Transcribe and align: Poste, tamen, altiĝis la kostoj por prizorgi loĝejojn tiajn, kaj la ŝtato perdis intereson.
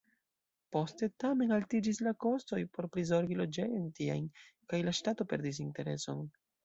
Poste, 0.75 1.09
tamen, 1.23 1.51
altiĝis 1.57 1.99
la 2.07 2.13
kostoj 2.25 2.61
por 2.77 2.87
prizorgi 2.95 3.37
loĝejojn 3.43 3.85
tiajn, 4.01 4.27
kaj 4.73 4.81
la 4.89 4.95
ŝtato 5.01 5.29
perdis 5.35 5.61
intereson. 5.67 6.25